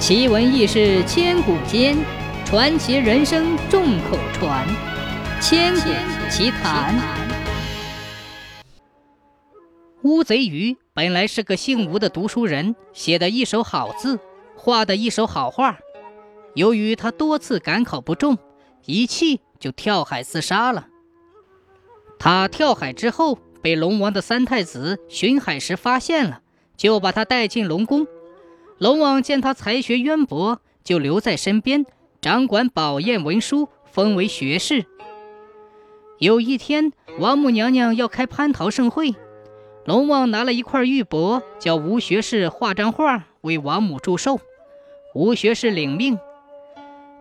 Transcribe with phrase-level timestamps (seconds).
[0.00, 1.94] 奇闻异事千古间，
[2.46, 4.66] 传奇人生众口传。
[5.42, 5.90] 千古
[6.30, 6.98] 奇谈。
[10.02, 14.18] 乌贼鱼本来是个姓吴的读书人，写的一手好字，
[14.56, 15.78] 画的一手好画。
[16.54, 18.38] 由于他多次赶考不中，
[18.86, 20.88] 一气就跳海自杀了。
[22.18, 26.40] 他跳海之后，被龙王的三太子巡海时发现了，
[26.74, 28.06] 就把他带进龙宫。
[28.80, 31.84] 龙王见他才学渊博，就留在身边，
[32.22, 34.86] 掌管宝砚文书，封为学士。
[36.18, 39.14] 有一天，王母娘娘要开蟠桃盛会，
[39.84, 44.40] 龙王拿了一块玉帛，叫吴学士画张画为王母祝寿。
[45.14, 46.18] 吴学士领命，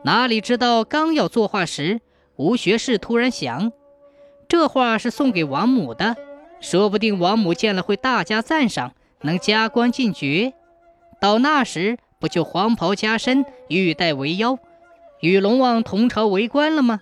[0.05, 1.99] 哪里知道刚要作画时，
[2.37, 3.73] 吴学士突然想，
[4.47, 6.15] 这画是送给王母的，
[6.61, 10.53] 说不定王母见了会大加赞赏，能加官进爵。
[11.19, 14.57] 到那时，不就黄袍加身，玉带围腰，
[15.21, 17.01] 与龙王同朝为官了吗？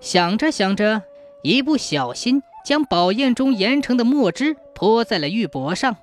[0.00, 1.02] 想着想着，
[1.42, 5.96] 一不小心将宝砚中研成的墨汁泼在了玉帛上。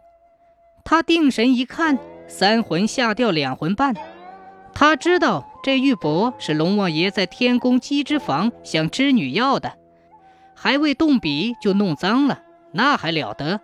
[0.83, 3.95] 他定神一看，三魂吓掉两魂半。
[4.73, 9.73] 他知道这玉帛是龙王爷在天宫机织房向织女要的，
[10.55, 13.61] 还未动笔就弄脏了，那还了得？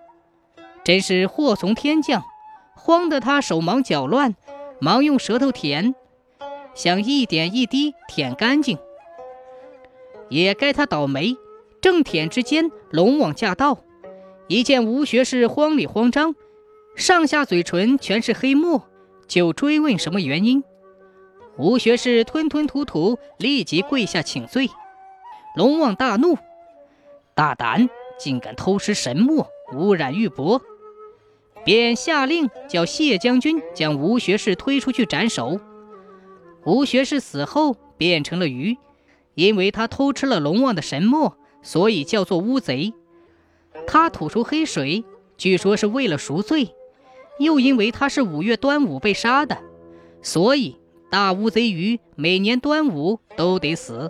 [0.83, 2.23] 真是祸从天降。
[2.79, 4.35] 慌得他手忙脚乱，
[4.79, 5.93] 忙用舌头舔，
[6.73, 8.77] 想一点一滴舔干净。
[10.29, 11.35] 也该他倒霉，
[11.81, 13.79] 正舔之间，龙王驾到，
[14.47, 16.35] 一见吴学士慌里慌张，
[16.95, 18.83] 上下嘴唇全是黑墨，
[19.27, 20.63] 就追问什么原因。
[21.57, 24.69] 吴学士吞吞吐吐，立即跪下请罪。
[25.55, 26.37] 龙王大怒，
[27.35, 30.61] 大胆，竟敢偷吃神墨，污染玉帛！
[31.69, 35.59] 便下令叫谢将军将吴学士推出去斩首。
[36.65, 38.75] 吴学士死后变成了鱼，
[39.35, 42.95] 因为他偷吃了龙王的神墨，所以叫做乌贼。
[43.85, 45.05] 他吐出黑水，
[45.37, 46.73] 据说是为了赎罪。
[47.37, 49.59] 又因为他是五月端午被杀的，
[50.23, 50.75] 所以
[51.11, 54.09] 大乌贼鱼每年端午都得死。